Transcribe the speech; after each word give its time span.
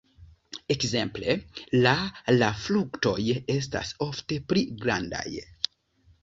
Ekzemple 0.75 1.35
la 1.83 1.91
la 2.37 2.47
fruktoj 2.63 3.13
estas 3.57 3.93
ofte 4.07 4.41
pli 4.49 4.65
grandaj. 4.87 5.25